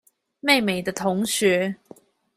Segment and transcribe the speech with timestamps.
[0.39, 1.75] 妹妹的同學